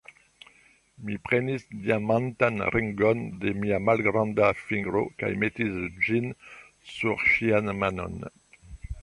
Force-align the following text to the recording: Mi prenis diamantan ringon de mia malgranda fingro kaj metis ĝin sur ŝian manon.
Mi 1.09 1.17
prenis 1.25 1.65
diamantan 1.83 2.57
ringon 2.75 3.21
de 3.43 3.53
mia 3.65 3.79
malgranda 3.91 4.49
fingro 4.63 5.05
kaj 5.21 5.31
metis 5.45 5.77
ĝin 6.09 6.35
sur 6.95 7.25
ŝian 7.37 7.73
manon. 7.85 8.19